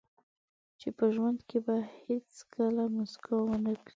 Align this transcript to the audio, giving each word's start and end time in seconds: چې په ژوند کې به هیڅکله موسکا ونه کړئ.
چې 0.79 0.87
په 0.97 1.05
ژوند 1.13 1.39
کې 1.49 1.57
به 1.65 1.75
هیڅکله 2.01 2.83
موسکا 2.95 3.35
ونه 3.43 3.73
کړئ. 3.83 3.89